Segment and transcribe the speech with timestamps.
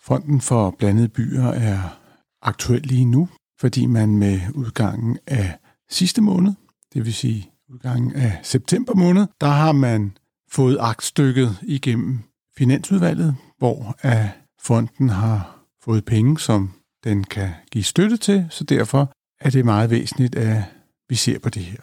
[0.00, 1.98] Fonden for blandede byer er
[2.42, 3.28] aktuel lige nu,
[3.60, 5.58] fordi man med udgangen af
[5.90, 6.52] sidste måned,
[6.94, 10.16] det vil sige udgangen af september måned, der har man
[10.50, 12.18] fået aktstykket igennem
[12.56, 14.28] Finansudvalget, hvor at
[14.62, 16.70] fonden har fået penge, som
[17.04, 20.62] den kan give støtte til, så derfor er det meget væsentligt, at
[21.08, 21.78] vi ser på det her.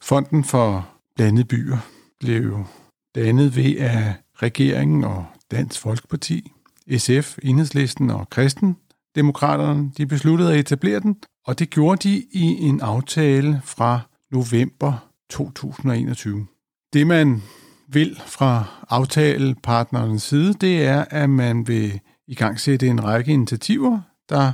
[0.00, 1.78] Fonden for blandede byer
[2.20, 2.64] blev
[3.14, 6.52] dannet ved, at regeringen og Dansk Folkeparti
[6.98, 8.76] SF, Enhedslisten og Kristen
[9.14, 11.16] Demokraterne, de besluttede at etablere den,
[11.46, 16.46] og det gjorde de i en aftale fra november 2021.
[16.92, 17.42] Det man
[17.88, 24.00] vil fra aftalepartnerens side, det er, at man vil i gang sætte en række initiativer,
[24.28, 24.52] der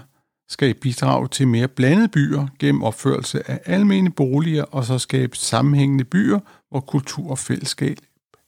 [0.48, 6.05] skal bidrage til mere blandede byer gennem opførelse af almene boliger og så skabe sammenhængende
[6.05, 7.97] byer, hvor kultur og fællesskab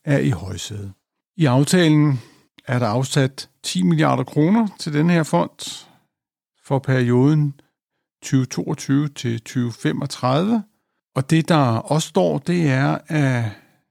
[0.04, 0.92] er i højsæde.
[1.36, 2.20] I aftalen
[2.70, 5.86] er der afsat 10 milliarder kroner til den her fond
[6.64, 7.60] for perioden
[8.22, 10.62] 2022 til 2035.
[11.14, 13.44] Og det, der også står, det er, at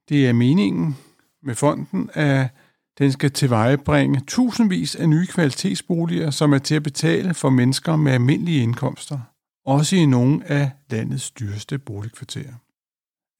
[0.09, 0.97] det er meningen
[1.43, 2.47] med fonden, at
[2.97, 8.11] den skal tilvejebringe tusindvis af nye kvalitetsboliger, som er til at betale for mennesker med
[8.11, 9.19] almindelige indkomster,
[9.65, 12.53] også i nogle af landets dyreste boligkvarterer.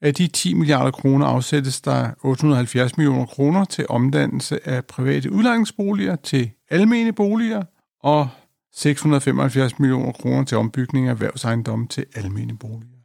[0.02, 6.16] Af de 10 milliarder kroner afsættes der 870 millioner kroner til omdannelse af private udlejningsboliger
[6.16, 7.64] til almene boliger
[8.04, 8.28] og
[8.74, 13.00] 675 millioner kroner til ombygning af erhvervsejendomme til almene boliger.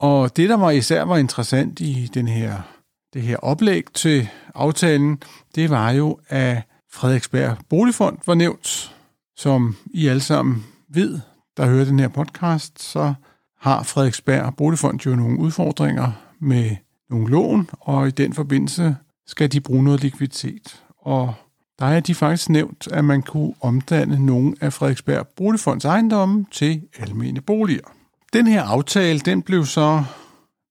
[0.00, 2.56] Og det, der var især var interessant i den her,
[3.14, 5.22] det her oplæg til aftalen,
[5.54, 8.96] det var jo, at Frederiksberg Boligfond var nævnt,
[9.36, 11.20] som I alle sammen ved,
[11.56, 13.14] der hører den her podcast, så
[13.60, 16.12] har Frederiksberg Boligfond jo nogle udfordringer
[16.46, 16.76] med
[17.10, 18.96] nogle lån, og i den forbindelse
[19.26, 20.82] skal de bruge noget likviditet.
[20.98, 21.34] Og
[21.78, 26.82] der er de faktisk nævnt, at man kunne omdanne nogle af Frederiksberg Boligfonds ejendomme til
[26.98, 27.94] almene boliger.
[28.32, 30.04] Den her aftale, den blev så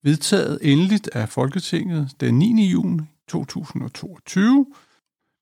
[0.03, 2.65] vedtaget endeligt af Folketinget den 9.
[2.65, 4.65] juni 2022.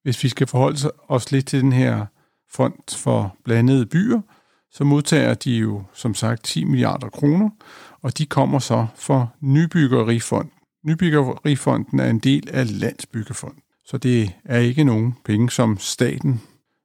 [0.03, 2.05] Hvis vi skal forholde os lidt til den her
[2.51, 4.21] fond for blandede byer,
[4.73, 7.50] så modtager de jo som sagt 10 milliarder kroner,
[8.01, 10.51] og de kommer så for Nybyggerifonden.
[10.85, 16.41] Nybyggerifonden er en del af Landsbyggefonden, så det er ikke nogen penge, som staten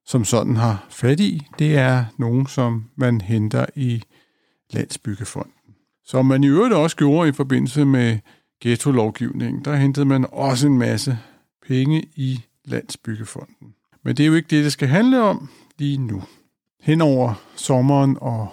[0.09, 1.47] som sådan har fat i.
[1.59, 4.03] Det er nogen, som man henter i
[4.71, 5.53] Landsbyggefonden.
[6.05, 8.19] Som man i øvrigt også gjorde i forbindelse med
[8.61, 11.19] ghetto-lovgivningen, der hentede man også en masse
[11.67, 13.75] penge i Landsbyggefonden.
[14.05, 15.49] Men det er jo ikke det, det skal handle om
[15.79, 16.23] lige nu.
[16.89, 18.49] Henover sommeren og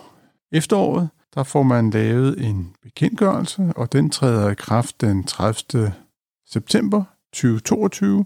[0.51, 5.93] efteråret, der får man lavet en bekendtgørelse, og den træder i kraft den 30.
[6.47, 7.03] september
[7.33, 8.25] 2022.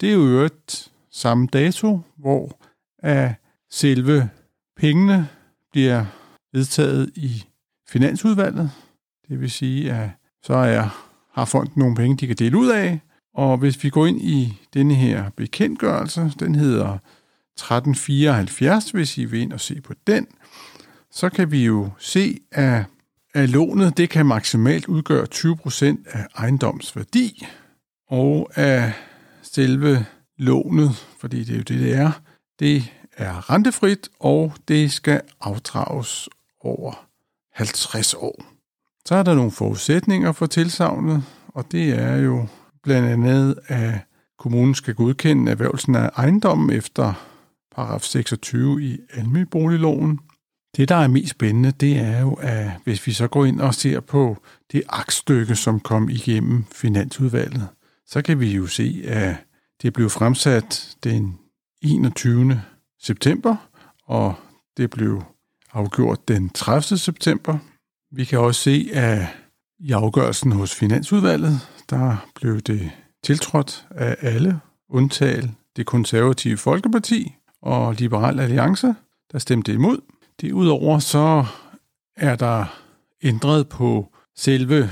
[0.00, 2.58] Det er jo øvrigt samme dato, hvor
[2.98, 3.34] af
[3.70, 4.30] selve
[4.76, 5.28] pengene
[5.72, 6.04] bliver
[6.52, 7.44] vedtaget i
[7.88, 8.70] Finansudvalget.
[9.28, 10.10] Det vil sige, at
[10.42, 13.00] så er, har fonden nogle penge, de kan dele ud af.
[13.34, 16.98] Og hvis vi går ind i denne her bekendtgørelse, den hedder
[17.62, 20.26] 1374, hvis I vil ind og se på den,
[21.10, 22.84] så kan vi jo se, at,
[23.34, 27.46] at lånet det kan maksimalt udgøre 20% af ejendomsværdi,
[28.08, 28.92] og at
[29.42, 30.06] selve
[30.38, 32.12] lånet, fordi det er jo det, det er,
[32.58, 36.28] det er rentefrit, og det skal afdrages
[36.60, 37.06] over
[37.54, 38.44] 50 år.
[39.06, 42.46] Så er der nogle forudsætninger for tilsavnet, og det er jo
[42.82, 43.98] blandt andet, at
[44.38, 47.29] kommunen skal godkende erhvervelsen af ejendommen efter
[47.74, 50.20] paragraf 26 i almeboligloven,
[50.76, 53.74] det, der er mest spændende, det er jo, at hvis vi så går ind og
[53.74, 57.68] ser på det aktstykke, som kom igennem Finansudvalget,
[58.06, 59.36] så kan vi jo se, at
[59.82, 61.38] det blev fremsat den
[61.82, 62.62] 21.
[63.02, 63.56] september,
[64.06, 64.34] og
[64.76, 65.22] det blev
[65.72, 66.98] afgjort den 30.
[66.98, 67.58] september.
[68.12, 69.26] Vi kan også se, at
[69.78, 72.90] i afgørelsen hos Finansudvalget, der blev det
[73.24, 78.94] tiltrådt af alle, undtagen det konservative Folkeparti og Liberal Alliance,
[79.32, 80.00] der stemte imod.
[80.40, 81.44] Derudover så
[82.16, 82.64] er der
[83.22, 84.90] ændret på selve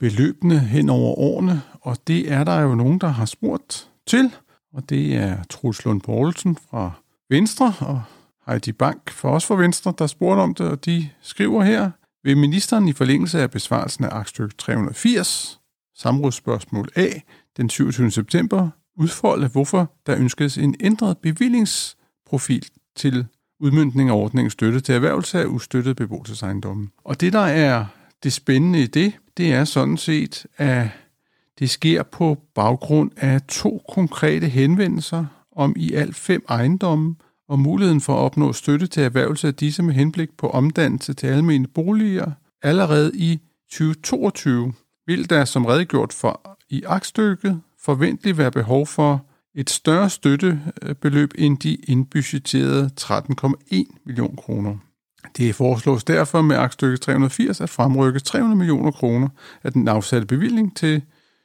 [0.00, 4.34] beløbene hen over årene, og det er der jo nogen, der har spurgt til,
[4.72, 6.90] og det er Truls Lund Poulsen fra
[7.30, 8.02] Venstre og
[8.46, 11.90] Heidi Bank for os fra Venstre, der spurgte om det, og de skriver her,
[12.24, 15.60] vil ministeren i forlængelse af besvarelsen af aktstykke 380,
[15.96, 17.08] samrådsspørgsmål A,
[17.56, 18.10] den 27.
[18.10, 21.96] september, udfolde, hvorfor der ønskes en ændret bevillings
[22.30, 22.66] profil
[22.96, 23.26] til
[23.60, 26.88] udmyndning af ordningens støtte til erhvervelse af ustøttede beboelsesejendomme.
[27.04, 27.84] Og det, der er
[28.22, 30.88] det spændende i det, det er sådan set, at
[31.58, 35.24] det sker på baggrund af to konkrete henvendelser
[35.56, 37.14] om i alt fem ejendomme,
[37.48, 41.26] og muligheden for at opnå støtte til erhvervelse af disse med henblik på omdannelse til
[41.26, 42.30] almene boliger
[42.62, 43.40] allerede i
[43.70, 44.72] 2022,
[45.06, 49.24] vil der som redegjort for i aktstykket forventeligt være behov for
[49.54, 54.76] et større støttebeløb end de indbudgetterede 13,1 millioner kroner.
[55.36, 59.28] Det foreslås derfor med aktstykke 380 at fremrykke 300 millioner kroner
[59.62, 61.02] af den afsatte bevilling til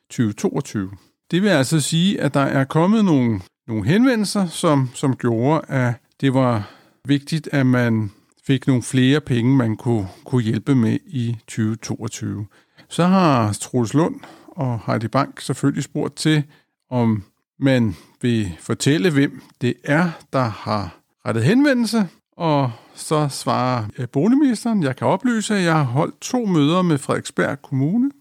[0.10, 0.92] 2022.
[1.32, 5.94] Det vil altså sige, at der er kommet nogle, nogle henvendelser, som, som gjorde, at
[6.22, 6.70] det var
[7.06, 8.12] vigtigt, at man
[8.48, 12.46] fik nogle flere penge, man kunne, kunne hjælpe med i 2022.
[12.90, 16.44] Så har Troels Lund og Heidi Bank selvfølgelig spurgt til,
[16.90, 17.24] om
[17.60, 22.08] man vil fortælle, hvem det er, der har rettet henvendelse,
[22.38, 26.98] og så svarer øh, boligministeren, jeg kan oplyse, at jeg har holdt to møder med
[26.98, 28.12] Frederiksberg Kommune,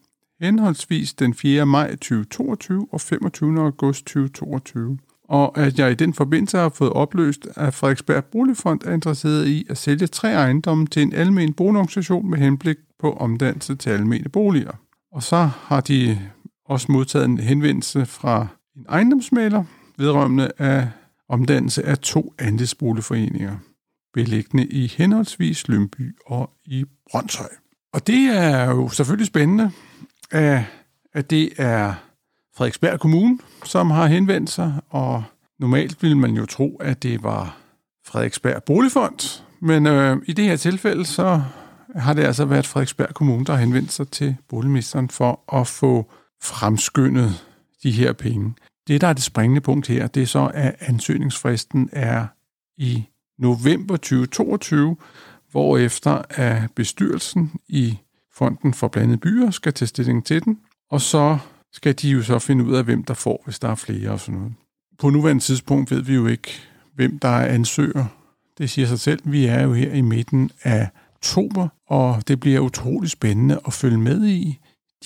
[0.41, 1.67] henholdsvis den 4.
[1.67, 3.61] maj 2022 og 25.
[3.61, 4.99] august 2022.
[5.29, 9.67] Og at jeg i den forbindelse har fået opløst, at Frederiksberg Boligfond er interesseret i
[9.71, 14.73] at sælge tre ejendomme til en almen boligorganisation med henblik på omdannelse til almene boliger.
[15.13, 16.19] Og så har de
[16.65, 19.65] også modtaget en henvendelse fra en ejendomsmaler
[19.99, 20.89] vedrørende af
[21.29, 23.57] omdannelse af to andelsboligforeninger,
[24.15, 27.49] beliggende i henholdsvis Lønby og i Brøndshøj.
[27.93, 29.71] Og det er jo selvfølgelig spændende,
[31.13, 31.95] at det er
[32.57, 35.25] Frederiksberg Kommune, som har henvendt sig, og
[35.59, 37.57] normalt ville man jo tro, at det var
[38.07, 41.43] Frederiksberg Boligfond, men øh, i det her tilfælde, så
[41.97, 46.11] har det altså været Frederiksberg Kommune, der har henvendt sig til boligministeren for at få
[46.43, 47.45] fremskyndet
[47.85, 48.55] de her penge.
[48.89, 52.27] Det, der er det springende punkt her, det er så, at ansøgningsfristen er
[52.77, 53.05] i
[53.39, 54.97] november 2022,
[55.51, 57.99] hvor efter at bestyrelsen i
[58.33, 60.59] Fonden for Blandede Byer skal tage stilling til den,
[60.91, 61.39] og så
[61.73, 64.21] skal de jo så finde ud af, hvem der får, hvis der er flere og
[64.21, 64.55] sådan noget.
[64.99, 66.51] På nuværende tidspunkt ved vi jo ikke,
[66.95, 68.07] hvem der er ansøger.
[68.59, 69.21] Det siger sig selv.
[69.25, 73.99] Vi er jo her i midten af oktober, og det bliver utrolig spændende at følge
[73.99, 74.59] med i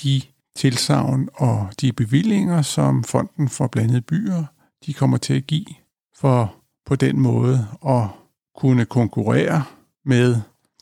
[0.03, 0.23] de
[0.59, 4.45] tilsavn og de bevillinger, som Fonden for Blandede Byer
[4.87, 5.67] de kommer til at give
[6.17, 6.55] for
[6.87, 8.07] på den måde at
[8.57, 9.65] kunne konkurrere
[10.05, 10.37] med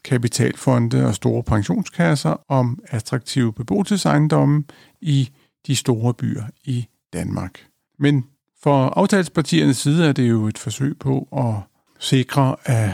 [0.05, 4.65] kapitalfonde og store pensionskasser om attraktive beboelsesejendomme
[5.01, 5.31] i
[5.67, 7.67] de store byer i Danmark.
[7.99, 8.27] Men
[8.63, 11.55] for aftalepartiernes side er det jo et forsøg på at
[11.99, 12.91] sikre, at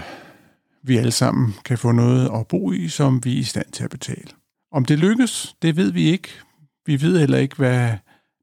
[0.83, 3.85] vi alle sammen kan få noget at bo i, som vi er i stand til
[3.85, 4.29] at betale.
[4.73, 6.29] Om det lykkes, det ved vi ikke.
[6.87, 7.91] Vi ved heller ikke, hvad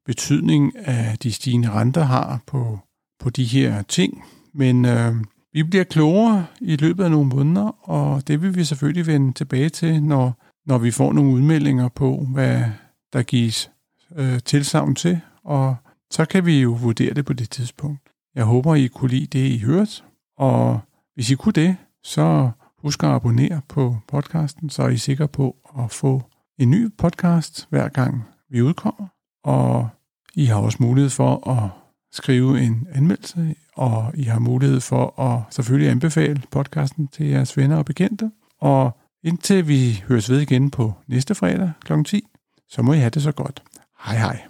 [0.06, 2.78] betydning af de stigende renter har på,
[3.20, 4.24] på de her ting.
[4.54, 5.14] Men øh,
[5.52, 9.68] vi bliver klogere i løbet af nogle måneder, og det vil vi selvfølgelig vende tilbage
[9.68, 12.64] til, når, når vi får nogle udmeldinger på, hvad
[13.12, 13.70] der gives
[14.16, 15.76] øh, tilsavn til, og
[16.10, 18.00] så kan vi jo vurdere det på det tidspunkt.
[18.34, 20.02] Jeg håber, I kunne lide det, I hørte,
[20.38, 20.80] og
[21.14, 25.56] hvis I kunne det, så husk at abonnere på podcasten, så er I sikre på
[25.78, 26.22] at få
[26.60, 29.06] en ny podcast hver gang vi udkommer.
[29.44, 29.88] Og
[30.34, 31.70] I har også mulighed for at
[32.12, 37.76] skrive en anmeldelse, og I har mulighed for at selvfølgelig anbefale podcasten til jeres venner
[37.76, 38.30] og bekendte.
[38.60, 42.02] Og indtil vi høres ved igen på næste fredag kl.
[42.02, 42.26] 10,
[42.68, 43.62] så må I have det så godt.
[44.04, 44.40] Hej hej.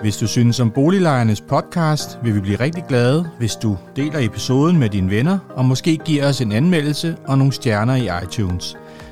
[0.00, 4.78] Hvis du synes om Boliglejernes podcast, vil vi blive rigtig glade, hvis du deler episoden
[4.78, 8.76] med dine venner, og måske giver os en anmeldelse og nogle stjerner i iTunes,